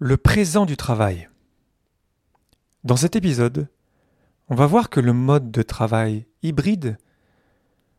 [0.00, 1.28] Le présent du travail.
[2.84, 3.66] Dans cet épisode,
[4.46, 6.98] on va voir que le mode de travail hybride,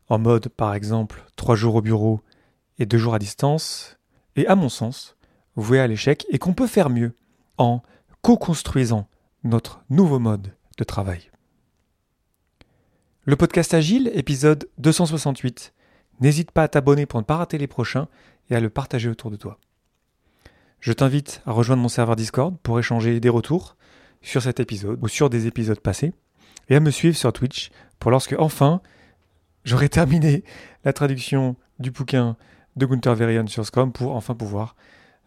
[0.07, 2.21] en mode par exemple 3 jours au bureau
[2.77, 3.97] et 2 jours à distance,
[4.37, 5.17] est à mon sens
[5.57, 7.17] voué à l'échec et qu'on peut faire mieux
[7.57, 7.81] en
[8.21, 9.09] co-construisant
[9.43, 11.29] notre nouveau mode de travail.
[13.25, 15.73] Le podcast Agile, épisode 268.
[16.21, 18.07] N'hésite pas à t'abonner pour ne pas rater les prochains
[18.49, 19.59] et à le partager autour de toi.
[20.79, 23.75] Je t'invite à rejoindre mon serveur Discord pour échanger des retours
[24.21, 26.13] sur cet épisode ou sur des épisodes passés
[26.69, 28.81] et à me suivre sur Twitch pour lorsque enfin
[29.65, 30.43] j'aurai terminé
[30.85, 32.37] la traduction du bouquin
[32.77, 34.75] de Gunther Verion sur Scrum pour enfin pouvoir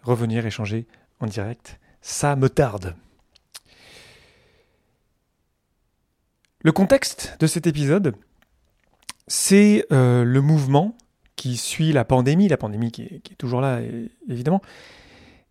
[0.03, 0.87] revenir échanger
[1.21, 1.79] en direct.
[2.01, 2.97] Ça me tarde.
[6.61, 8.15] Le contexte de cet épisode,
[9.27, 10.97] c'est euh, le mouvement
[11.37, 13.81] qui suit la pandémie, la pandémie qui est toujours là
[14.29, 14.63] évidemment,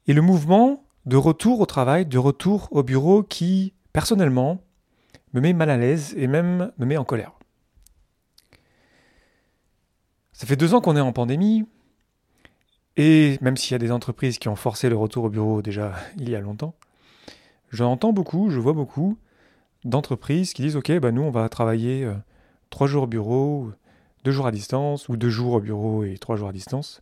[0.08, 4.62] et le mouvement de retour au travail, de retour au bureau qui, personnellement,
[5.34, 7.34] me met mal à l'aise et même me met en colère.
[10.34, 11.66] Ça fait deux ans qu'on est en pandémie,
[12.98, 15.94] et même s'il y a des entreprises qui ont forcé le retour au bureau déjà
[16.18, 16.76] il y a longtemps,
[17.70, 19.18] j'entends beaucoup, je vois beaucoup
[19.86, 22.14] d'entreprises qui disent Ok, bah nous on va travailler euh,
[22.70, 23.72] trois jours au bureau,
[24.24, 27.02] deux jours à distance, ou deux jours au bureau et trois jours à distance.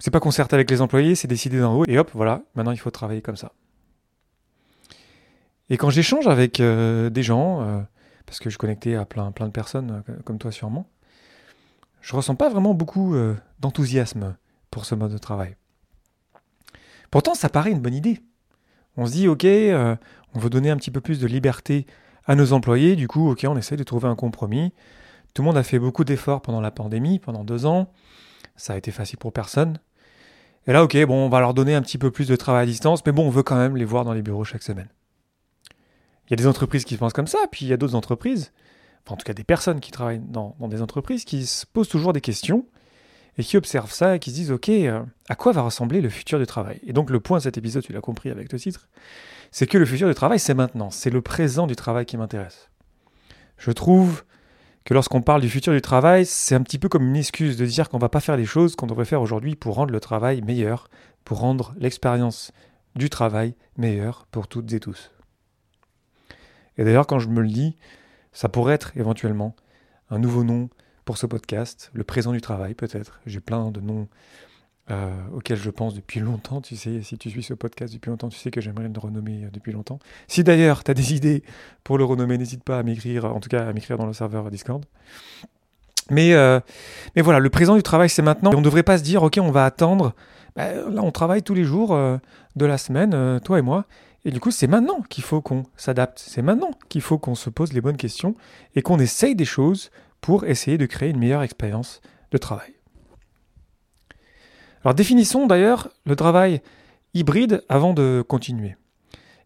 [0.00, 2.78] C'est pas concerté avec les employés, c'est décidé d'en haut, et hop, voilà, maintenant il
[2.78, 3.52] faut travailler comme ça.
[5.68, 7.80] Et quand j'échange avec euh, des gens, euh,
[8.26, 10.88] parce que je suis connecté à plein, plein de personnes, euh, comme toi sûrement,
[12.00, 13.14] je ressens pas vraiment beaucoup
[13.58, 14.34] d'enthousiasme
[14.70, 15.54] pour ce mode de travail.
[17.10, 18.20] Pourtant, ça paraît une bonne idée.
[18.96, 21.84] On se dit, ok, on veut donner un petit peu plus de liberté
[22.24, 24.72] à nos employés, du coup, ok, on essaie de trouver un compromis.
[25.34, 27.92] Tout le monde a fait beaucoup d'efforts pendant la pandémie, pendant deux ans.
[28.56, 29.78] Ça a été facile pour personne.
[30.66, 32.66] Et là, ok, bon, on va leur donner un petit peu plus de travail à
[32.66, 34.88] distance, mais bon, on veut quand même les voir dans les bureaux chaque semaine.
[36.26, 38.52] Il y a des entreprises qui pensent comme ça, puis il y a d'autres entreprises,
[39.04, 42.12] enfin en tout cas des personnes qui travaillent dans, des entreprises, qui se posent toujours
[42.12, 42.66] des questions
[43.36, 46.08] et qui observent ça et qui se disent, ok, euh, à quoi va ressembler le
[46.08, 46.80] futur du travail?
[46.86, 48.88] Et donc le point de cet épisode, tu l'as compris avec le titre,
[49.50, 52.70] c'est que le futur du travail, c'est maintenant, c'est le présent du travail qui m'intéresse.
[53.56, 54.22] Je trouve
[54.84, 57.66] que lorsqu'on parle du futur du travail, c'est un petit peu comme une excuse de
[57.66, 60.42] dire qu'on va pas faire les choses qu'on devrait faire aujourd'hui pour rendre le travail
[60.42, 60.88] meilleur,
[61.24, 62.52] pour rendre l'expérience
[62.96, 65.12] du travail meilleure pour toutes et tous.
[66.76, 67.76] Et d'ailleurs, quand je me le dis,
[68.32, 69.54] ça pourrait être éventuellement
[70.08, 70.70] un nouveau nom
[71.04, 73.20] pour ce podcast, le présent du travail peut-être.
[73.26, 74.08] J'ai plein de noms
[74.90, 76.60] euh, auquel je pense depuis longtemps.
[76.60, 79.44] Tu sais, si tu suis ce podcast depuis longtemps, tu sais que j'aimerais le renommer
[79.44, 79.98] euh, depuis longtemps.
[80.26, 81.42] Si d'ailleurs tu as des idées
[81.84, 84.50] pour le renommer, n'hésite pas à m'écrire, en tout cas à m'écrire dans le serveur
[84.50, 84.84] Discord.
[86.10, 86.58] Mais, euh,
[87.14, 88.50] mais voilà, le présent du travail, c'est maintenant.
[88.52, 90.14] on ne devrait pas se dire, ok, on va attendre.
[90.56, 91.96] Bah, là, on travaille tous les jours
[92.56, 93.84] de la semaine, toi et moi.
[94.24, 96.18] Et du coup, c'est maintenant qu'il faut qu'on s'adapte.
[96.18, 98.34] C'est maintenant qu'il faut qu'on se pose les bonnes questions
[98.74, 99.90] et qu'on essaye des choses
[100.20, 102.00] pour essayer de créer une meilleure expérience
[102.32, 102.79] de travail.
[104.84, 106.62] Alors définissons d'ailleurs le travail
[107.14, 108.76] hybride avant de continuer.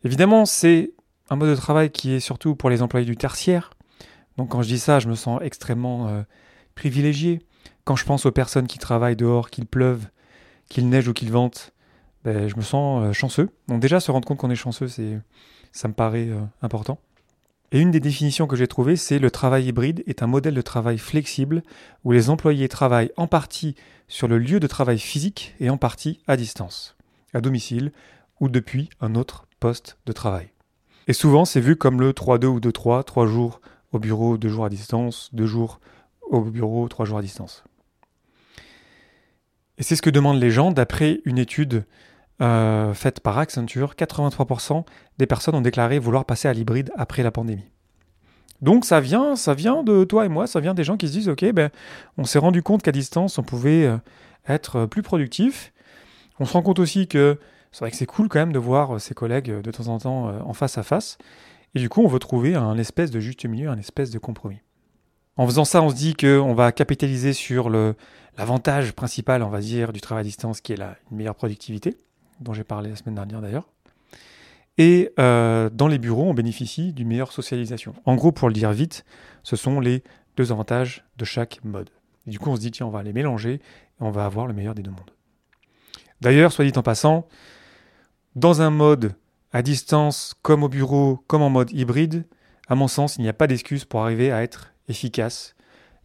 [0.05, 0.93] Évidemment, c'est
[1.31, 3.71] un mode de travail qui est surtout pour les employés du tertiaire.
[4.37, 6.23] Donc quand je dis ça, je me sens extrêmement euh,
[6.75, 7.41] privilégié.
[7.85, 10.07] Quand je pense aux personnes qui travaillent dehors, qu'il pleuve,
[10.69, 11.73] qu'il neige ou qu'il vente,
[12.25, 13.51] ben, je me sens euh, chanceux.
[13.69, 15.19] Donc déjà, se rendre compte qu'on est chanceux, c'est,
[15.73, 16.99] ça me paraît euh, important.
[17.75, 20.63] Et une des définitions que j'ai trouvées, c'est le travail hybride est un modèle de
[20.63, 21.65] travail flexible
[22.05, 23.75] où les employés travaillent en partie
[24.07, 26.97] sur le lieu de travail physique et en partie à distance,
[27.33, 27.91] à domicile
[28.39, 30.51] ou depuis un autre poste de travail.
[31.09, 34.67] Et souvent, c'est vu comme le 3-2 ou 2-3, 3 jours au bureau, 2 jours
[34.67, 35.81] à distance, 2 jours
[36.23, 37.65] au bureau, 3 jours à distance.
[39.79, 41.87] Et c'est ce que demandent les gens d'après une étude
[42.43, 44.85] euh, faite par Accenture, 83%
[45.19, 47.69] des personnes ont déclaré vouloir passer à l'hybride après la pandémie.
[48.61, 51.13] Donc ça vient, ça vient de toi et moi, ça vient des gens qui se
[51.13, 51.71] disent ok, ben,
[52.19, 53.99] on s'est rendu compte qu'à distance on pouvait euh,
[54.49, 55.73] être plus productif.
[56.41, 57.39] On se rend compte aussi que
[57.71, 60.29] c'est vrai que c'est cool quand même de voir ses collègues de temps en temps
[60.29, 61.19] euh, en face à face.
[61.75, 64.61] Et du coup, on veut trouver un espèce de juste milieu, un espèce de compromis.
[65.37, 69.93] En faisant ça, on se dit qu'on va capitaliser sur l'avantage principal, on va dire,
[69.93, 71.97] du travail à distance, qui est la, meilleure productivité
[72.41, 73.69] dont j'ai parlé la semaine dernière d'ailleurs.
[74.77, 77.95] Et euh, dans les bureaux, on bénéficie d'une meilleure socialisation.
[78.05, 79.05] En gros, pour le dire vite,
[79.43, 80.03] ce sont les
[80.37, 81.91] deux avantages de chaque mode.
[82.27, 83.61] Et du coup, on se dit, tiens, on va les mélanger et
[84.01, 85.11] on va avoir le meilleur des deux mondes.
[86.21, 87.29] D'ailleurs, soit dit en passant,
[88.35, 89.15] dans un mode
[89.53, 92.25] à distance, comme au bureau, comme en mode hybride,
[92.67, 95.55] à mon sens, il n'y a pas d'excuse pour arriver à être efficace.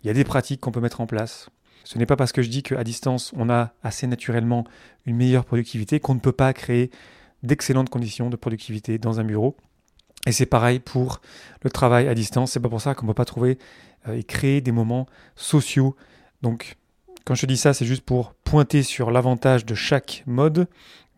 [0.03, 1.49] Il y a des pratiques qu'on peut mettre en place.
[1.83, 4.65] Ce n'est pas parce que je dis qu'à distance, on a assez naturellement
[5.05, 6.91] une meilleure productivité qu'on ne peut pas créer
[7.43, 9.55] d'excellentes conditions de productivité dans un bureau.
[10.27, 11.21] Et c'est pareil pour
[11.63, 12.51] le travail à distance.
[12.51, 13.57] C'est pas pour ça qu'on ne peut pas trouver
[14.07, 15.95] euh, et créer des moments sociaux.
[16.41, 16.75] Donc,
[17.25, 20.67] quand je dis ça, c'est juste pour pointer sur l'avantage de chaque mode,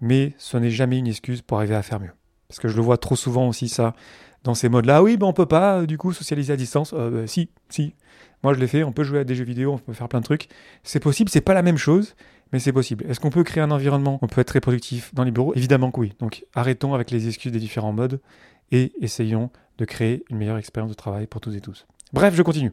[0.01, 2.11] mais ce n'est jamais une excuse pour arriver à faire mieux.
[2.47, 3.95] Parce que je le vois trop souvent aussi ça
[4.43, 4.97] dans ces modes-là.
[4.97, 6.93] Ah oui, ben on peut pas euh, du coup socialiser à distance.
[6.93, 7.93] Euh, si, si.
[8.43, 8.83] Moi je l'ai fait.
[8.83, 10.47] On peut jouer à des jeux vidéo, on peut faire plein de trucs.
[10.83, 11.29] C'est possible.
[11.29, 12.15] C'est pas la même chose,
[12.51, 13.05] mais c'est possible.
[13.07, 15.53] Est-ce qu'on peut créer un environnement On peut être très productif dans les bureaux?
[15.55, 16.13] Évidemment que oui.
[16.19, 18.19] Donc arrêtons avec les excuses des différents modes
[18.71, 21.85] et essayons de créer une meilleure expérience de travail pour tous et tous.
[22.13, 22.71] Bref, je continue.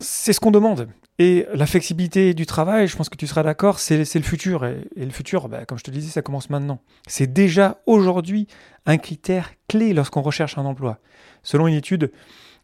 [0.00, 0.88] C'est ce qu'on demande.
[1.18, 4.66] Et la flexibilité du travail, je pense que tu seras d'accord, c'est le futur.
[4.66, 6.80] Et, le futur, bah, comme je te disais, ça commence maintenant.
[7.06, 8.46] C'est déjà aujourd'hui
[8.84, 10.98] un critère clé lorsqu'on recherche un emploi.
[11.42, 12.12] Selon une étude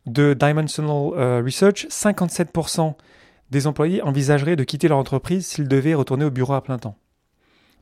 [0.07, 2.95] de Dimensional euh, Research, 57%
[3.51, 6.97] des employés envisageraient de quitter leur entreprise s'ils devaient retourner au bureau à plein temps.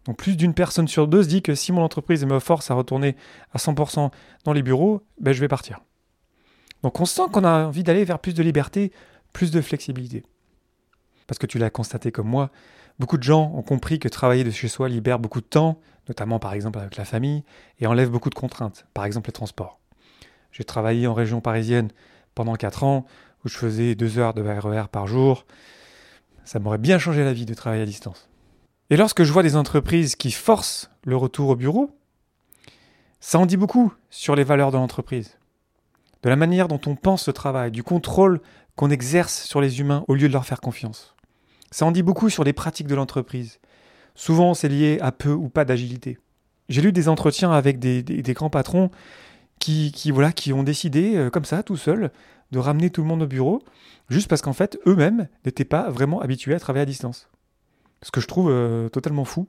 [0.04, 2.74] Donc plus d'une personne sur deux se dit que si mon entreprise me force à
[2.74, 3.16] retourner
[3.52, 4.10] à 100%
[4.44, 5.80] dans les bureaux, ben je vais partir.
[6.82, 8.92] Donc on sent qu'on a envie d'aller vers plus de liberté,
[9.32, 10.24] plus de flexibilité.
[11.26, 12.50] Parce que tu l'as constaté comme moi,
[12.98, 15.78] beaucoup de gens ont compris que travailler de chez soi libère beaucoup de temps,
[16.08, 17.44] notamment par exemple avec la famille,
[17.78, 19.79] et enlève beaucoup de contraintes, par exemple les transports.
[20.52, 21.90] J'ai travaillé en région parisienne
[22.34, 23.06] pendant 4 ans,
[23.44, 25.46] où je faisais 2 heures de RER e par jour.
[26.44, 28.28] Ça m'aurait bien changé la vie de travailler à distance.
[28.90, 31.90] Et lorsque je vois des entreprises qui forcent le retour au bureau,
[33.20, 35.38] ça en dit beaucoup sur les valeurs de l'entreprise,
[36.22, 38.40] de la manière dont on pense le travail, du contrôle
[38.76, 41.14] qu'on exerce sur les humains au lieu de leur faire confiance.
[41.70, 43.60] Ça en dit beaucoup sur les pratiques de l'entreprise.
[44.14, 46.18] Souvent, c'est lié à peu ou pas d'agilité.
[46.68, 48.02] J'ai lu des entretiens avec des,
[48.34, 48.90] grands patrons
[49.60, 52.10] qui, voilà, qui ont décidé, euh, comme ça, tout seuls,
[52.50, 53.62] de ramener tout le monde au bureau,
[54.08, 57.28] juste parce qu'en fait, eux-mêmes n'étaient pas vraiment habitués à travailler à distance.
[58.02, 59.48] Ce que je trouve euh, totalement fou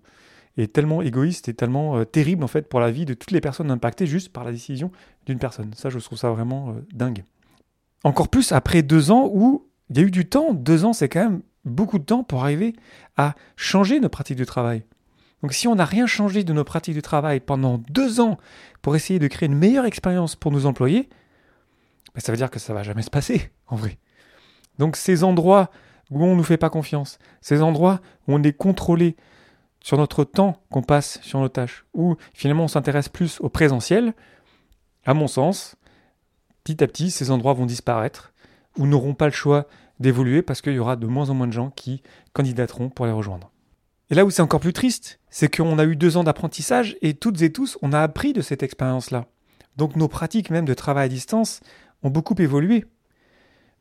[0.57, 3.39] et tellement égoïste et tellement euh, terrible en fait pour la vie de toutes les
[3.39, 4.91] personnes impactées juste par la décision
[5.25, 5.73] d'une personne.
[5.73, 7.23] Ça, je trouve ça vraiment dingue.
[8.03, 10.53] Encore plus après deux ans où il y a eu du temps.
[10.53, 12.73] Deux ans, c'est quand même beaucoup de temps pour arriver
[13.15, 14.83] à changer nos pratiques de travail.
[15.41, 18.37] Donc si on n'a rien changé de nos pratiques de travail pendant deux ans
[18.81, 21.09] pour essayer de créer une meilleure expérience pour nos employés,
[22.13, 23.97] ben, ça veut dire que ça va jamais se passer, en vrai.
[24.77, 25.71] Donc ces endroits
[26.09, 29.15] où on ne nous fait pas confiance, ces endroits où on est contrôlé
[29.81, 34.13] sur notre temps qu'on passe sur nos tâches, où finalement on s'intéresse plus au présentiel,
[35.05, 35.75] à mon sens,
[36.63, 38.33] petit à petit, ces endroits vont disparaître,
[38.77, 39.67] ou n'auront pas le choix
[39.99, 42.03] d'évoluer parce qu'il y aura de moins en moins de gens qui
[42.33, 43.51] candidateront pour les rejoindre.
[44.11, 47.13] Et là où c'est encore plus triste, c'est qu'on a eu deux ans d'apprentissage et
[47.13, 49.25] toutes et tous, on a appris de cette expérience-là.
[49.77, 51.61] Donc nos pratiques même de travail à distance
[52.03, 52.83] ont beaucoup évolué.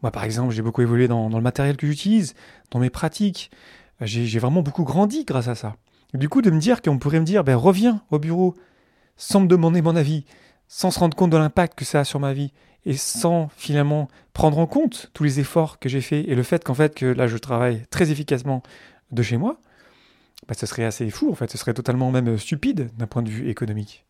[0.02, 2.34] Moi, par exemple, j'ai beaucoup évolué dans, le matériel que j'utilise,
[2.70, 3.50] dans mes pratiques.
[4.00, 5.74] J'ai vraiment beaucoup grandi grâce à ça.
[6.14, 8.54] du coup, de me dire qu'on pourrait me dire, ben, reviens au bureau,
[9.16, 10.24] sans me demander mon avis,
[10.68, 12.52] sans se rendre compte de l'impact que ça a sur ma vie,
[12.86, 16.64] et sans finalement prendre en compte tous les efforts que j'ai faits et le fait
[16.64, 18.62] qu'en fait que là je travaille très efficacement
[19.10, 19.60] de chez moi,
[20.48, 23.30] ben, ce serait assez fou en fait, ce serait totalement même stupide d'un point de
[23.30, 24.06] vue économique.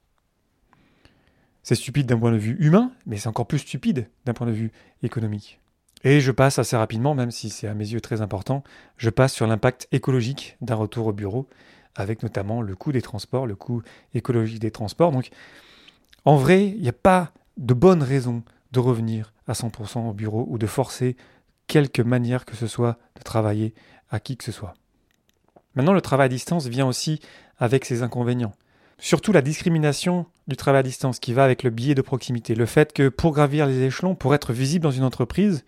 [1.62, 4.52] C'est stupide d'un point de vue humain, mais c'est encore plus stupide d'un point de
[4.52, 4.72] vue
[5.02, 5.60] économique.
[6.02, 8.64] Et je passe assez rapidement, même si c'est à mes yeux très important,
[8.96, 11.46] je passe sur l'impact écologique d'un retour au bureau,
[11.94, 13.82] avec notamment le coût des transports, le coût
[14.14, 15.12] écologique des transports.
[15.12, 15.30] Donc,
[16.24, 20.46] en vrai, il n'y a pas de bonne raison de revenir à 100% au bureau
[20.48, 21.16] ou de forcer
[21.66, 23.74] quelque manière que ce soit de travailler
[24.10, 24.74] à qui que ce soit.
[25.74, 27.20] Maintenant, le travail à distance vient aussi
[27.58, 28.52] avec ses inconvénients.
[28.98, 32.54] Surtout la discrimination du travail à distance qui va avec le biais de proximité.
[32.54, 35.64] Le fait que pour gravir les échelons, pour être visible dans une entreprise,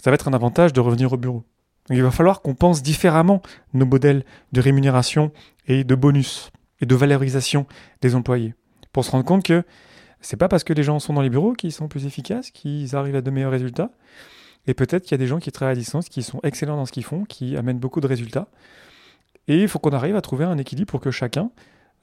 [0.00, 1.44] ça va être un avantage de revenir au bureau.
[1.88, 3.42] Donc il va falloir qu'on pense différemment
[3.72, 5.32] nos modèles de rémunération
[5.66, 7.66] et de bonus et de valorisation
[8.02, 8.54] des employés
[8.92, 9.64] pour se rendre compte que
[10.20, 12.96] c'est pas parce que les gens sont dans les bureaux qu'ils sont plus efficaces, qu'ils
[12.96, 13.90] arrivent à de meilleurs résultats.
[14.66, 16.84] Et peut-être qu'il y a des gens qui travaillent à distance, qui sont excellents dans
[16.84, 18.48] ce qu'ils font, qui amènent beaucoup de résultats.
[19.48, 21.50] Et il faut qu'on arrive à trouver un équilibre pour que chacun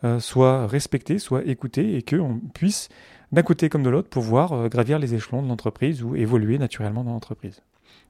[0.04, 2.90] euh, soit respecté, soit écouté et qu'on puisse,
[3.32, 7.04] d'un côté comme de l'autre, pouvoir euh, gravir les échelons de l'entreprise ou évoluer naturellement
[7.04, 7.62] dans l'entreprise.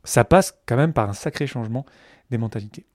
[0.05, 1.85] Ça passe quand même par un sacré changement
[2.31, 2.85] des mentalités.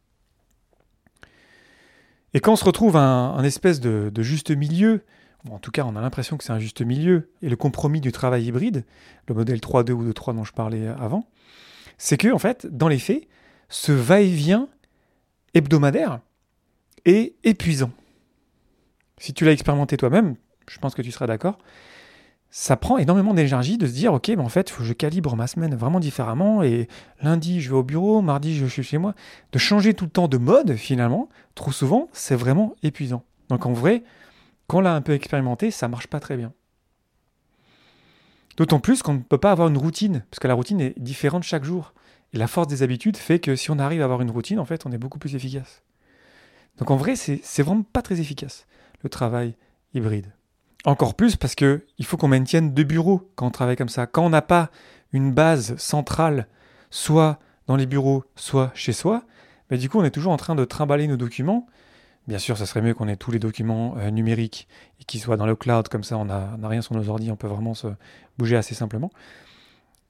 [2.33, 5.05] Et quand on se retrouve un, un espèce de, juste milieu,
[5.51, 8.13] en tout cas on a l'impression que c'est un juste milieu, et le compromis du
[8.13, 8.85] travail hybride,
[9.29, 11.27] le modèle 3.2 ou 2.3 dont je parlais avant,
[11.99, 13.27] c'est que en fait, dans les faits,
[13.69, 14.69] ce va-et-vient
[15.55, 16.21] hebdomadaire
[17.05, 17.91] est épuisant
[19.21, 20.35] si tu l'as expérimenté toi-même,
[20.69, 21.59] je pense que tu seras d'accord,
[22.51, 25.37] ça prend énormément d'énergie de se dire, ok, ben en fait, faut que je calibre
[25.37, 26.89] ma semaine vraiment différemment, et
[27.21, 29.15] lundi, je vais au bureau, mardi, je suis chez moi.
[29.53, 33.23] De changer tout le temps de mode, finalement, trop souvent, c'est vraiment épuisant.
[33.51, 34.03] Donc en vrai,
[34.67, 36.53] quand on l'a un peu expérimenté, ça marche pas très bien.
[38.57, 41.45] D'autant plus qu'on ne peut pas avoir une routine, parce que la routine est différente
[41.45, 41.93] chaque jour.
[42.33, 44.65] Et la force des habitudes fait que si on arrive à avoir une routine, en
[44.65, 45.83] fait, on est beaucoup plus efficace.
[46.81, 48.67] Donc en vrai, c'est vraiment pas très efficace,
[49.03, 49.55] le travail
[49.95, 50.33] hybride.
[50.87, 54.07] Encore plus parce que il faut qu'on maintienne deux bureaux quand on travaille comme ça.
[54.07, 54.71] Quand on n'a pas
[55.13, 56.49] une base centrale,
[56.91, 59.25] soit dans les bureaux, soit chez soi,
[59.71, 61.67] mais du coup on est toujours en train de trimballer nos documents.
[62.27, 64.69] Bien sûr, ça serait mieux qu'on ait tous les documents euh, numériques
[65.01, 67.37] et qu'ils soient dans le cloud, comme ça on n'a rien sur nos ordi, on
[67.37, 67.89] peut vraiment se
[68.39, 69.11] bouger assez simplement.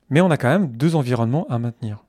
[0.08, 2.04] Mais on a quand même deux environnements à maintenir.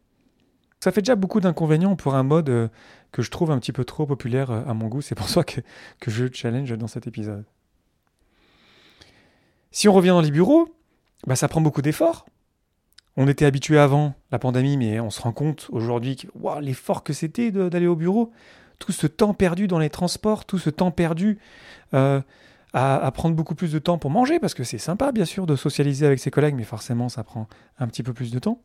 [0.83, 2.67] Ça fait déjà beaucoup d'inconvénients pour un mode euh,
[3.11, 5.01] que je trouve un petit peu trop populaire euh, à mon goût.
[5.01, 5.61] C'est pour ça que,
[5.99, 7.45] que je challenge dans cet épisode.
[9.71, 10.69] Si on revient dans les bureaux,
[11.27, 12.25] bah ça prend beaucoup d'efforts.
[13.17, 16.27] On était habitué avant la pandémie, mais on se rend compte aujourd'hui que
[16.61, 18.31] l'effort que c'était d'aller au bureau,
[18.79, 21.37] tout ce temps perdu dans les transports, tout ce temps perdu
[21.93, 22.21] euh,
[22.73, 25.55] à, prendre beaucoup plus de temps pour manger, parce que c'est sympa bien sûr de
[25.55, 27.47] socialiser avec ses collègues, mais forcément ça prend
[27.79, 28.61] un petit peu plus de temps.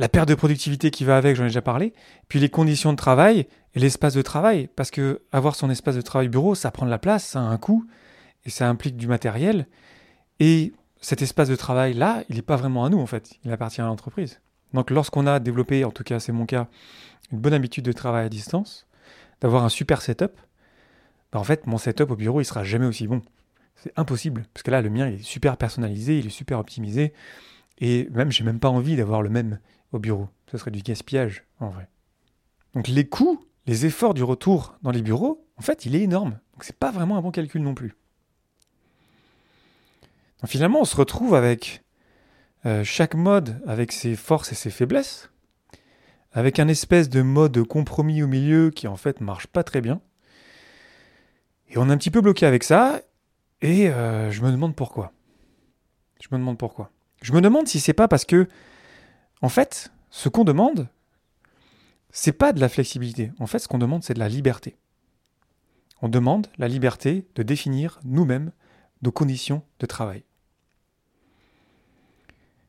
[0.00, 1.92] La perte de productivité qui va avec, j'en ai déjà parlé,
[2.28, 6.00] puis les conditions de travail et l'espace de travail, parce que avoir son espace de
[6.00, 7.86] travail bureau, ça prend de la place, ça a un coût,
[8.46, 9.66] et ça implique du matériel.
[10.38, 13.82] Et cet espace de travail-là, il n'est pas vraiment à nous en fait, il appartient
[13.82, 14.40] à l'entreprise.
[14.72, 16.68] Donc lorsqu'on a développé, en tout cas c'est mon cas,
[17.30, 18.86] une bonne habitude de travail à distance,
[19.42, 20.32] d'avoir un super setup,
[21.30, 23.20] bah en fait mon setup au bureau il sera jamais aussi bon.
[23.76, 27.12] C'est impossible, parce que là le mien il est super personnalisé, il est super optimisé,
[27.80, 29.58] et même j'ai même pas envie d'avoir le même
[29.92, 30.28] au bureau.
[30.50, 31.88] Ce serait du gaspillage en vrai.
[32.74, 36.38] Donc les coûts, les efforts du retour dans les bureaux, en fait il est énorme.
[36.52, 37.94] Donc c'est pas vraiment un bon calcul non plus
[40.46, 41.82] finalement, on se retrouve avec
[42.66, 45.30] euh, chaque mode avec ses forces et ses faiblesses,
[46.32, 50.00] avec un espèce de mode compromis au milieu qui en fait marche pas très bien.
[51.68, 53.00] Et on est un petit peu bloqué avec ça,
[53.60, 55.12] et euh, je me demande pourquoi.
[56.20, 56.90] Je me demande pourquoi.
[57.22, 58.48] Je me demande si c'est pas parce que,
[59.42, 60.88] en fait, ce qu'on demande,
[62.10, 63.30] c'est pas de la flexibilité.
[63.38, 64.76] En fait, ce qu'on demande, c'est de la liberté.
[66.02, 68.52] On demande la liberté de définir nous-mêmes
[69.02, 70.24] nos conditions de travail.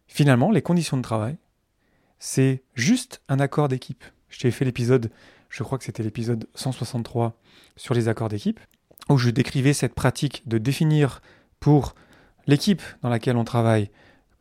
[0.08, 1.38] Finalement, les conditions de travail,
[2.20, 4.04] c'est juste un accord d'équipe.
[4.30, 5.10] Je t'ai fait l'épisode,
[5.50, 7.38] je crois que c'était l'épisode 163
[7.78, 8.60] sur les accords d'équipe,
[9.10, 11.22] où je décrivais cette pratique de définir
[11.60, 11.96] pour
[12.48, 13.90] l'équipe dans laquelle on travaille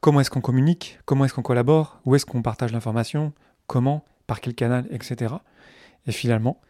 [0.00, 3.32] comment est-ce qu'on communique, comment est-ce qu'on collabore, où est-ce qu'on partage l'information,
[3.66, 5.34] comment, par quel canal, etc.
[6.06, 6.60] Et finalement,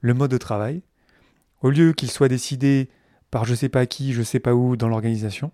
[0.00, 0.82] le mode de travail,
[1.62, 2.88] au lieu qu'il soit décidé
[3.30, 5.52] par je sais pas qui, je sais pas où dans l'organisation,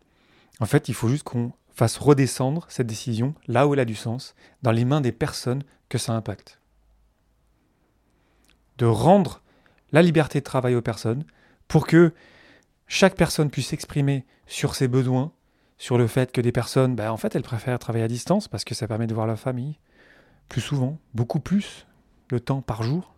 [0.61, 3.95] en fait, il faut juste qu'on fasse redescendre cette décision là où elle a du
[3.95, 6.59] sens, dans les mains des personnes que ça impacte.
[8.79, 9.43] De rendre
[9.93, 11.25] la liberté de travail aux personnes
[11.69, 12.15] pour que
[12.87, 15.33] chaque personne puisse s'exprimer sur ses besoins,
[15.79, 18.65] sur le fait que des personnes, ben, en fait, elles préfèrent travailler à distance parce
[18.65, 19.79] que ça permet de voir leur famille
[20.49, 21.87] plus souvent, beaucoup plus
[22.31, 23.15] de temps par jour.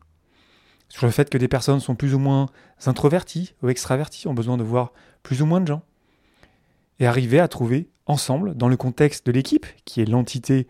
[0.89, 2.47] Sur le fait que des personnes sont plus ou moins
[2.87, 5.83] introverties ou extraverties, ont besoin de voir plus ou moins de gens.
[6.99, 10.67] Et arriver à trouver ensemble, dans le contexte de l'équipe, qui est l'entité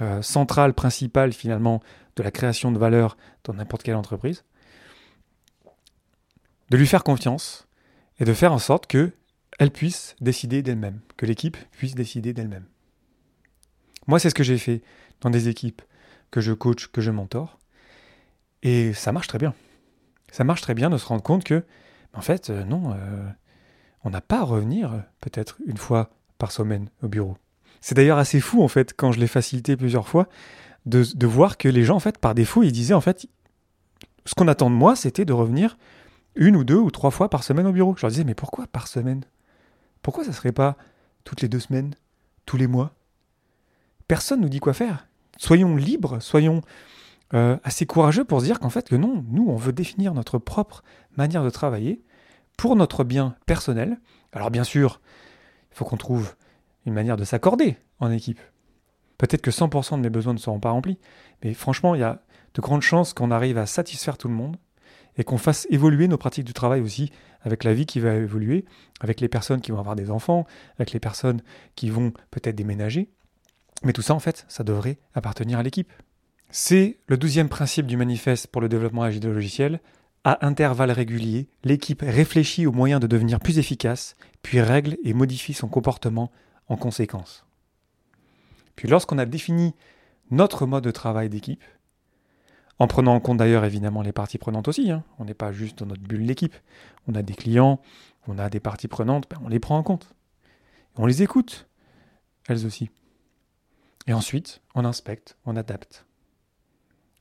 [0.00, 1.80] euh, centrale, principale finalement
[2.16, 4.42] de la création de valeur dans n'importe quelle entreprise,
[6.70, 7.68] de lui faire confiance
[8.18, 9.12] et de faire en sorte que
[9.58, 12.66] elle puisse décider d'elle-même, que l'équipe puisse décider d'elle-même.
[14.06, 14.82] Moi, c'est ce que j'ai fait
[15.20, 15.82] dans des équipes
[16.30, 17.58] que je coach, que je mentor,
[18.62, 19.54] et ça marche très bien.
[20.30, 21.64] Ça marche très bien de se rendre compte que,
[22.14, 23.28] en fait, euh, non, euh,
[24.04, 27.36] on n'a pas à revenir peut-être une fois par semaine au bureau.
[27.80, 30.28] C'est d'ailleurs assez fou, en fait, quand je l'ai facilité plusieurs fois,
[30.86, 33.26] de, voir que les gens, en fait, par défaut, ils disaient, en fait,
[34.24, 35.76] ce qu'on attend de moi, c'était de revenir
[36.34, 37.94] une ou deux ou trois fois par semaine au bureau.
[37.96, 39.24] Je leur disais, mais pourquoi par semaine?
[40.02, 40.76] Pourquoi ça serait pas
[41.24, 41.94] toutes les deux semaines,
[42.46, 42.92] tous les mois?
[44.08, 45.06] Personne nous dit quoi faire.
[45.38, 46.60] Soyons libres, soyons
[47.34, 50.38] euh, assez courageux pour se dire qu'en fait, que non, nous, on veut définir notre
[50.38, 50.82] propre
[51.16, 52.02] manière de travailler
[52.56, 53.98] pour notre bien personnel.
[54.32, 55.00] Alors bien sûr,
[55.70, 56.34] il faut qu'on trouve
[56.84, 58.40] une manière de s'accorder en équipe.
[59.18, 60.98] Peut-être que 100% de mes besoins ne seront pas remplis,
[61.42, 62.22] mais franchement, il y a
[62.54, 64.56] de grandes chances qu'on arrive à satisfaire tout le monde
[65.16, 68.64] et qu'on fasse évoluer nos pratiques du travail aussi avec la vie qui va évoluer,
[69.00, 70.46] avec les personnes qui vont avoir des enfants,
[70.78, 71.42] avec les personnes
[71.74, 73.08] qui vont peut-être déménager.
[73.82, 75.92] Mais tout ça, en fait, ça devrait appartenir à l'équipe.
[76.50, 79.80] C'est le douzième principe du manifeste pour le développement agile de logiciel,
[80.24, 85.52] À intervalles réguliers, l'équipe réfléchit aux moyens de devenir plus efficace, puis règle et modifie
[85.52, 86.30] son comportement
[86.68, 87.44] en conséquence.
[88.76, 89.74] Puis lorsqu'on a défini
[90.30, 91.64] notre mode de travail d'équipe,
[92.78, 95.78] en prenant en compte d'ailleurs évidemment les parties prenantes aussi, hein, on n'est pas juste
[95.78, 96.54] dans notre bulle d'équipe,
[97.08, 97.80] on a des clients,
[98.26, 100.14] on a des parties prenantes, ben, on les prend en compte.
[100.96, 101.68] On les écoute,
[102.48, 102.90] elles aussi.
[104.06, 106.06] Et ensuite, on inspecte, on adapte.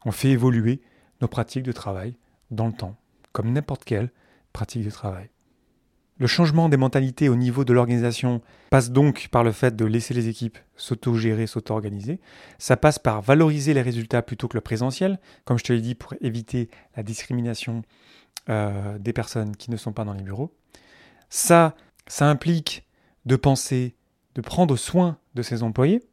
[0.05, 0.81] On fait évoluer
[1.21, 2.17] nos pratiques de travail
[2.49, 2.97] dans le temps,
[3.31, 4.11] comme n'importe quelle
[4.51, 5.29] pratique de travail.
[6.19, 10.13] Le changement des mentalités au niveau de l'organisation passe donc par le fait de laisser
[10.13, 12.19] les équipes s'auto-gérer, s'auto-organiser.
[12.59, 15.95] Ça passe par valoriser les résultats plutôt que le présentiel, comme je te l'ai dit,
[15.95, 17.81] pour éviter la discrimination
[18.49, 20.53] euh, des personnes qui ne sont pas dans les bureaux.
[21.29, 21.75] Ça,
[22.07, 22.85] ça implique
[23.25, 23.95] de penser,
[24.35, 26.03] de prendre soin de ses employés,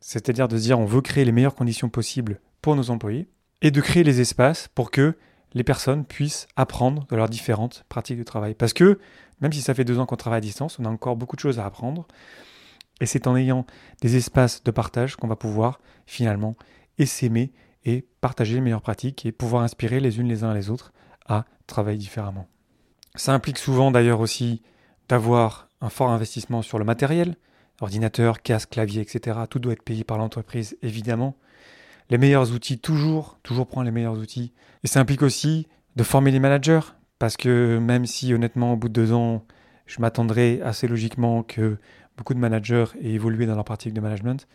[0.00, 3.28] c'est-à-dire de se dire on veut créer les meilleures conditions possibles pour nos employés,
[3.62, 5.16] et de créer les espaces pour que
[5.52, 8.54] les personnes puissent apprendre de leurs différentes pratiques de travail.
[8.54, 8.98] Parce que,
[9.40, 11.40] même si ça fait deux ans qu'on travaille à distance, on a encore beaucoup de
[11.40, 12.06] choses à apprendre.
[13.00, 13.66] Et c'est en ayant
[14.00, 16.56] des espaces de partage qu'on va pouvoir finalement
[16.98, 17.52] essaimer
[17.84, 20.92] et partager les meilleures pratiques et pouvoir inspirer les unes les uns les autres
[21.26, 22.46] à travailler différemment.
[23.14, 24.62] Ça implique souvent d'ailleurs aussi
[25.08, 27.36] d'avoir un fort investissement sur le matériel,
[27.80, 29.38] ordinateur, casque, clavier, etc.
[29.48, 31.36] Tout doit être payé par l'entreprise, évidemment
[32.10, 34.52] les meilleurs outils, toujours, toujours prendre les meilleurs outils.
[34.84, 36.80] Et ça implique aussi de former les managers,
[37.18, 39.44] parce que même si honnêtement, au bout de deux ans,
[39.86, 41.78] je m'attendrais assez logiquement que
[42.16, 44.46] beaucoup de managers aient évolué dans leur pratique de management,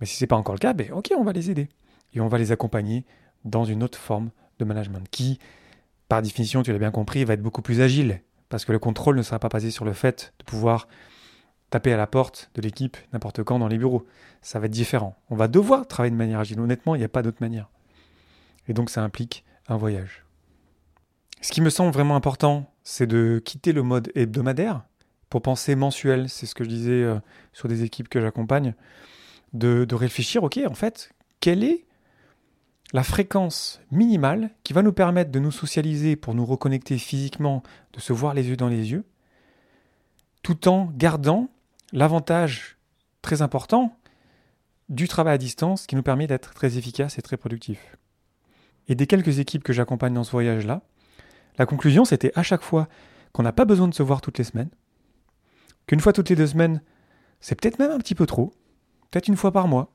[0.00, 1.68] mais si ce n'est pas encore le cas, ben ok, on va les aider.
[2.14, 3.04] Et on va les accompagner
[3.44, 5.38] dans une autre forme de management qui,
[6.08, 9.16] par définition, tu l'as bien compris, va être beaucoup plus agile, parce que le contrôle
[9.16, 10.88] ne sera pas basé sur le fait de pouvoir
[11.70, 14.06] taper à la porte de l'équipe n'importe quand dans les bureaux.
[14.42, 15.16] Ça va être différent.
[15.30, 16.60] On va devoir travailler de manière agile.
[16.60, 17.68] Honnêtement, il n'y a pas d'autre manière.
[18.68, 20.24] Et donc ça implique un voyage.
[21.40, 24.82] Ce qui me semble vraiment important, c'est de quitter le mode hebdomadaire
[25.30, 26.28] pour penser mensuel.
[26.28, 27.18] C'est ce que je disais euh,
[27.52, 28.74] sur des équipes que j'accompagne.
[29.54, 31.86] De, de réfléchir, ok, en fait, quelle est
[32.92, 38.00] la fréquence minimale qui va nous permettre de nous socialiser pour nous reconnecter physiquement, de
[38.00, 39.04] se voir les yeux dans les yeux,
[40.42, 41.48] tout en gardant
[41.92, 42.76] l'avantage
[43.22, 43.96] très important
[44.88, 47.96] du travail à distance qui nous permet d'être très efficace et très productif.
[48.88, 50.82] Et des quelques équipes que j'accompagne dans ce voyage-là,
[51.58, 52.88] la conclusion c'était à chaque fois
[53.32, 54.70] qu'on n'a pas besoin de se voir toutes les semaines,
[55.86, 56.82] qu'une fois toutes les deux semaines,
[57.40, 58.52] c'est peut-être même un petit peu trop,
[59.10, 59.92] peut-être une fois par mois.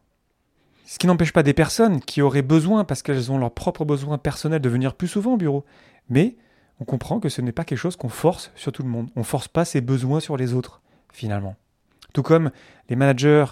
[0.86, 4.18] Ce qui n'empêche pas des personnes qui auraient besoin, parce qu'elles ont leurs propres besoins
[4.18, 5.66] personnels, de venir plus souvent au bureau.
[6.10, 6.36] Mais
[6.80, 9.10] on comprend que ce n'est pas quelque chose qu'on force sur tout le monde.
[9.16, 11.56] On ne force pas ses besoins sur les autres, finalement.
[12.14, 12.52] Tout comme
[12.90, 13.46] les managers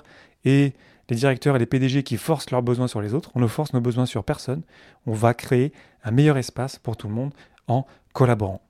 [0.45, 0.73] et
[1.09, 3.73] les directeurs et les PDG qui forcent leurs besoins sur les autres, on ne force
[3.73, 4.61] nos besoins sur personne.
[5.05, 7.33] On va créer un meilleur espace pour tout le monde
[7.67, 8.61] en collaborant.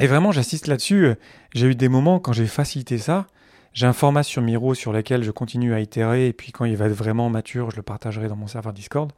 [0.00, 1.14] Et vraiment, j'assiste là-dessus.
[1.54, 3.26] J'ai eu des moments quand j'ai facilité ça.
[3.72, 6.76] J'ai un format sur Miro sur lequel je continue à itérer, et puis quand il
[6.76, 9.12] va être vraiment mature, je le partagerai dans mon serveur Discord.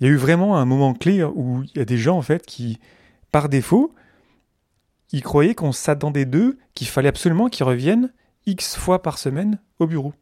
[0.00, 2.22] Il y a eu vraiment un moment clé où il y a des gens en
[2.22, 2.80] fait qui,
[3.30, 3.94] par défaut,
[5.12, 8.12] ils croyaient qu'on s'attendait d'eux, qu'il fallait absolument qu'ils reviennent
[8.46, 10.14] X fois par semaine au bureau.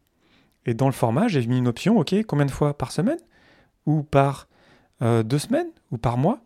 [0.65, 3.19] Et dans le format, j'ai mis une option, ok, combien de fois par semaine
[3.85, 4.47] Ou par
[5.01, 6.41] euh, deux semaines Ou par mois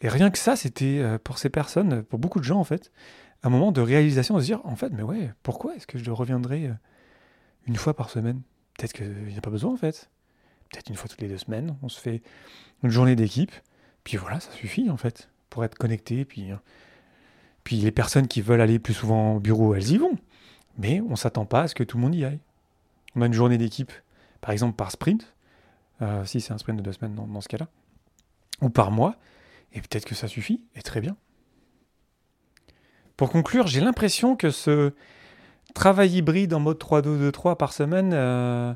[0.00, 2.90] Et rien que ça, c'était euh, pour ces personnes, pour beaucoup de gens en fait,
[3.42, 6.10] un moment de réalisation, de se dire, en fait, mais ouais, pourquoi est-ce que je
[6.10, 6.72] reviendrai euh,
[7.66, 8.40] une fois par semaine?
[8.78, 10.10] Peut-être qu'il n'y a pas besoin en fait.
[10.70, 12.22] Peut-être une fois toutes les deux semaines, on se fait
[12.82, 13.52] une journée d'équipe,
[14.04, 16.48] puis voilà, ça suffit en fait, pour être connecté, puis,
[17.62, 20.16] puis les personnes qui veulent aller plus souvent au bureau, elles y vont.
[20.78, 22.40] Mais on ne s'attend pas à ce que tout le monde y aille.
[23.14, 23.92] On a une journée d'équipe,
[24.40, 25.34] par exemple par sprint,
[26.00, 27.68] euh, si c'est un sprint de deux semaines dans, ce cas-là,
[28.60, 29.16] ou par mois,
[29.72, 31.16] et peut-être que ça suffit, et très bien.
[33.16, 34.92] Pour conclure, j'ai l'impression que ce
[35.74, 38.72] travail hybride en mode 3-2-2-3 par semaine, euh,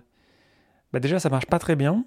[0.92, 2.04] bah déjà ça marche pas très bien.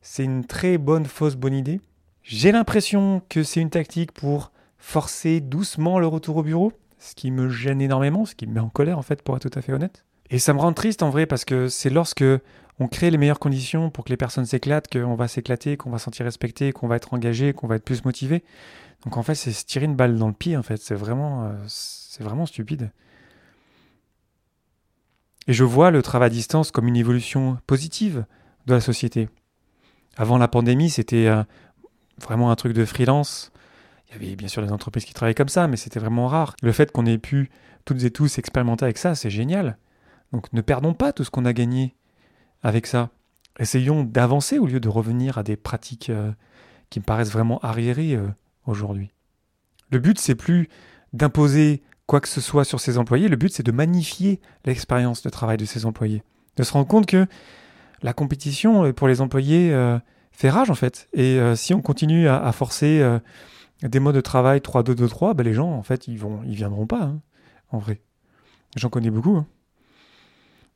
[0.00, 1.80] C'est une très bonne fausse bonne idée.
[2.22, 7.30] J'ai l'impression que c'est une tactique pour forcer doucement le retour au bureau ce qui
[7.30, 9.62] me gêne énormément, ce qui me met en colère en fait, pour être tout à
[9.62, 10.04] fait honnête.
[10.30, 12.24] Et ça me rend triste en vrai parce que c'est lorsque
[12.80, 15.98] on crée les meilleures conditions pour que les personnes s'éclatent, qu'on va s'éclater, qu'on va
[15.98, 18.44] se sentir respecté, qu'on va être engagé, qu'on va être plus motivé.
[19.04, 21.44] Donc en fait, c'est se tirer une balle dans le pied en fait, c'est vraiment,
[21.44, 22.90] euh, c'est vraiment stupide.
[25.46, 28.26] Et je vois le travail à distance comme une évolution positive
[28.66, 29.28] de la société.
[30.16, 31.42] Avant la pandémie, c'était euh,
[32.20, 33.50] vraiment un truc de freelance.
[34.08, 36.54] Il y avait bien sûr des entreprises qui travaillaient comme ça, mais c'était vraiment rare.
[36.62, 37.50] Le fait qu'on ait pu
[37.84, 39.76] toutes et tous expérimenter avec ça, c'est génial.
[40.32, 41.94] Donc ne perdons pas tout ce qu'on a gagné
[42.62, 43.10] avec ça.
[43.58, 46.32] Essayons d'avancer au lieu de revenir à des pratiques euh,
[46.90, 48.18] qui me paraissent vraiment arriérés
[48.66, 49.10] aujourd'hui.
[49.90, 50.68] Le but, c'est plus
[51.12, 55.28] d'imposer quoi que ce soit sur ses employés, le but, c'est de magnifier l'expérience de
[55.28, 56.22] travail de ses employés.
[56.56, 57.26] De se rendre compte que
[58.02, 59.70] la compétition pour les employés
[60.32, 61.08] fait rage, en fait.
[61.12, 63.02] Et si on continue à, forcer
[63.82, 67.02] des modes de travail 3-2-2-3, ben les gens, en fait, ils vont, ils viendront pas,
[67.02, 67.20] hein,
[67.70, 68.00] en vrai.
[68.76, 69.36] J'en connais beaucoup.
[69.36, 69.46] Hein.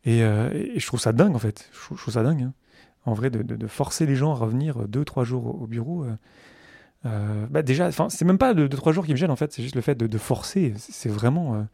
[0.07, 1.69] Euh, et, je trouve ça dingue, en fait.
[1.73, 2.53] Je, trouve ça dingue, hein.
[3.05, 6.05] en vrai, de, forcer les gens à revenir 2-3 jours au, bureau.
[6.05, 6.17] Euh,
[7.05, 7.63] euh, bah
[8.09, 9.53] c'est même pas 2-3 jours qui me gênent, en fait.
[9.53, 10.75] C'est juste le fait de, forcer.
[10.77, 11.67] C'est vraiment.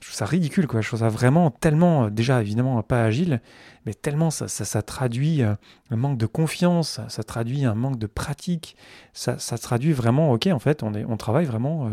[0.00, 0.80] Je trouve ça ridicule, quoi.
[0.80, 3.40] Je trouve ça vraiment tellement, déjà, évidemment, pas agile,
[3.86, 5.56] mais tellement ça, ça, traduit un
[5.90, 8.76] manque de confiance, ça, traduit un manque de pratique,
[9.12, 11.90] ça, ça, traduit vraiment, ok, en fait, on, est, on travaille vraiment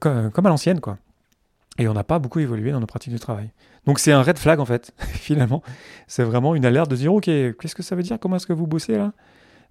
[0.00, 0.98] comme, comme à l'ancienne, quoi.
[1.78, 3.50] Et on n'a pas beaucoup évolué dans nos pratiques de travail.
[3.86, 5.62] Donc c'est un red flag en fait, finalement.
[6.06, 8.18] C'est vraiment une alerte de dire ok, qu'est-ce que ça veut dire?
[8.20, 9.12] Comment est-ce que vous bossez là?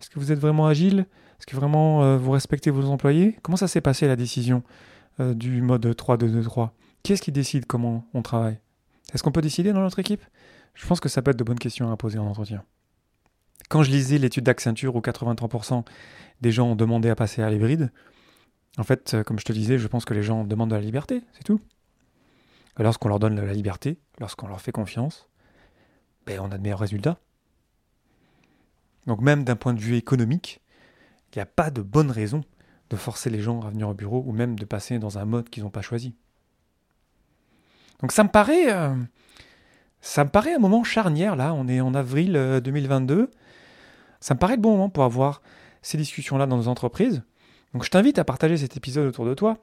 [0.01, 1.05] Est-ce que vous êtes vraiment agile?
[1.39, 3.37] Est-ce que vraiment euh, vous respectez vos employés?
[3.41, 4.63] Comment ça s'est passé la décision
[5.19, 6.69] euh, du mode 3-2-2-3
[7.03, 8.59] Qui est-ce qui décide comment on travaille?
[9.13, 10.23] Est-ce qu'on peut décider dans notre équipe?
[10.73, 12.63] Je pense que ça peut être de bonnes questions à poser en entretien.
[13.69, 15.83] Quand je lisais l'étude d'Accenture où 83%
[16.39, 17.91] des gens ont demandé à passer à l'hybride,
[18.77, 20.81] en fait, euh, comme je te disais, je pense que les gens demandent de la
[20.81, 21.59] liberté, c'est tout.
[22.77, 25.27] Lorsqu'on leur donne la liberté, lorsqu'on leur fait confiance,
[26.25, 27.19] ben, on a de meilleurs résultats.
[29.05, 30.61] Donc même d'un point de vue économique,
[31.33, 32.43] il n'y a pas de bonne raison
[32.89, 35.49] de forcer les gens à venir au bureau ou même de passer dans un mode
[35.49, 36.15] qu'ils n'ont pas choisi.
[38.03, 38.93] Donc ça me paraît, euh,
[40.01, 41.53] ça me un moment charnière là.
[41.53, 43.13] On est en avril 2022.
[43.13, 43.27] Euh,
[44.19, 45.41] ça me paraît le bon moment pour avoir
[45.81, 47.23] ces discussions là dans nos entreprises.
[47.73, 49.57] Donc je t'invite à partager cet épisode autour de toi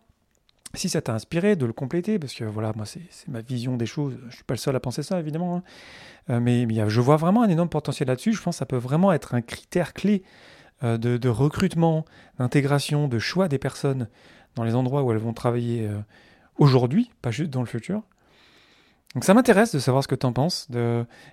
[0.72, 3.86] si ça t'a inspiré, de le compléter, parce que voilà, moi, c'est ma vision des
[3.86, 4.16] choses.
[4.20, 5.56] Je ne suis pas le seul à penser ça, évidemment.
[5.56, 5.62] Hein.
[6.30, 8.32] Euh, mais, je vois vraiment un énorme potentiel là-dessus.
[8.32, 10.22] Je pense que ça peut vraiment être un critère clé
[10.82, 12.04] de, recrutement,
[12.38, 14.08] d'intégration, de choix des personnes
[14.54, 15.90] dans les endroits où elles vont travailler
[16.56, 18.04] aujourd'hui, pas juste dans le futur.
[19.14, 20.68] Donc ça m'intéresse de savoir ce que tu en penses.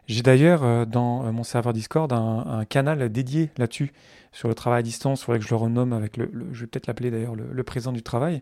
[0.07, 3.93] J'ai d'ailleurs dans mon serveur Discord un, canal dédié là-dessus,
[4.31, 5.21] sur le travail à distance.
[5.21, 7.63] Il faudrait que je le renomme avec le, je vais peut-être l'appeler d'ailleurs le, le
[7.63, 8.41] présent du travail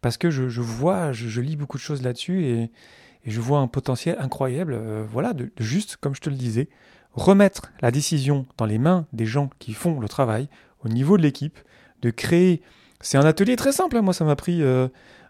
[0.00, 2.70] parce que je, vois, je, lis beaucoup de choses là-dessus et,
[3.26, 6.68] je vois un potentiel incroyable, euh, voilà, de, juste, comme je te le disais,
[7.12, 10.48] remettre la décision dans les mains des gens qui font le travail,
[10.82, 11.58] au niveau de l'équipe,
[12.00, 12.62] de créer.
[13.02, 14.02] C'est un atelier très simple, hein.
[14.02, 14.62] moi ça m'a pris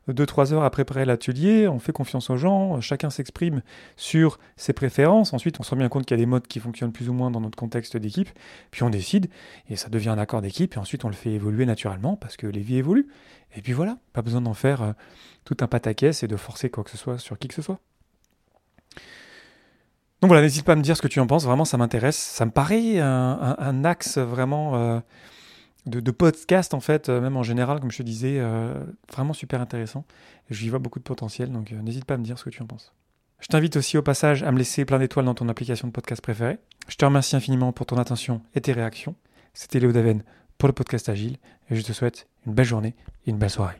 [0.09, 3.62] euh, deux, trois heures à préparer l'atelier, on fait confiance aux gens, chacun s'exprime
[3.97, 6.61] sur ses préférences, ensuite on se rend bien compte qu'il y a des modes qui
[6.61, 8.31] fonctionnent plus ou moins dans notre contexte d'équipe,
[8.71, 9.29] puis on décide,
[9.68, 12.47] et ça devient un accord d'équipe, et ensuite on le fait évoluer naturellement, parce que
[12.47, 13.09] les vies évoluent.
[13.57, 14.92] Et puis voilà, pas besoin d'en faire euh,
[15.44, 17.81] tout un pataquès et de forcer quoi que ce soit sur qui que ce soit.
[20.21, 22.16] Donc voilà, n'hésite pas à me dire ce que tu en penses, vraiment ça m'intéresse,
[22.16, 24.77] ça me paraît un, axe vraiment...
[24.77, 25.01] Euh,
[25.88, 28.74] de, podcast en fait, euh, même en général, comme je te disais, euh,
[29.12, 30.05] vraiment super intéressant.
[30.51, 32.62] J'y vois beaucoup de potentiel, donc euh, n'hésite pas à me dire ce que tu
[32.62, 32.92] en penses.
[33.40, 36.20] Je t'invite aussi au passage à me laisser plein d'étoiles dans ton application de podcast
[36.22, 36.59] préférée.
[36.88, 39.14] Je te remercie infiniment pour ton attention et tes réactions.
[39.55, 40.22] C'était Léo Daven
[40.57, 41.37] pour le podcast Agile
[41.70, 42.94] et je te souhaite une belle journée
[43.27, 43.77] et une belle soirée.